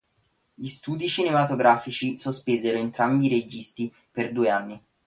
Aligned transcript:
Gli 0.55 0.65
studi 0.65 1.07
cinematografici 1.07 2.17
sospesero 2.17 2.79
entrambi 2.79 3.27
i 3.27 3.39
registi 3.39 3.93
per 4.09 4.31
due 4.31 4.49
anni. 4.49 4.83